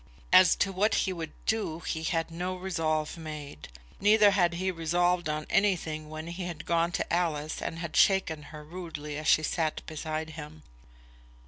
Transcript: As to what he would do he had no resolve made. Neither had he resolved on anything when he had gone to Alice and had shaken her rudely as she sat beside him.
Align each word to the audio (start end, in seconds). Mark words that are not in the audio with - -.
As 0.33 0.55
to 0.55 0.71
what 0.71 0.95
he 1.05 1.13
would 1.13 1.31
do 1.45 1.81
he 1.81 2.01
had 2.01 2.31
no 2.31 2.55
resolve 2.55 3.17
made. 3.19 3.67
Neither 3.99 4.31
had 4.31 4.55
he 4.55 4.71
resolved 4.71 5.29
on 5.29 5.45
anything 5.51 6.09
when 6.09 6.25
he 6.25 6.41
had 6.47 6.65
gone 6.65 6.91
to 6.93 7.13
Alice 7.13 7.61
and 7.61 7.77
had 7.77 7.95
shaken 7.95 8.41
her 8.49 8.63
rudely 8.63 9.15
as 9.19 9.27
she 9.27 9.43
sat 9.43 9.85
beside 9.85 10.31
him. 10.31 10.63